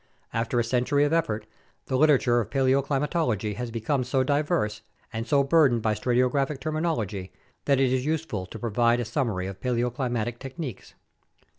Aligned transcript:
After 0.33 0.59
a 0.59 0.63
century 0.63 1.03
of 1.03 1.13
effort, 1.13 1.45
the 1.85 1.95
literature 1.95 2.39
of 2.39 2.49
paleoclimatology 2.49 3.53
has 3.57 3.69
become 3.69 4.03
so 4.03 4.23
diverse, 4.23 4.81
and 5.13 5.27
so 5.27 5.43
burdened 5.43 5.83
by 5.83 5.93
stratigraphic 5.93 6.59
terminology, 6.59 7.31
that 7.65 7.79
it 7.79 7.93
is 7.93 8.03
useful 8.03 8.47
to 8.47 8.57
provide 8.57 8.99
a 8.99 9.05
summary 9.05 9.45
of 9.45 9.61
paleoclimatic 9.61 10.39
techniques. 10.39 10.95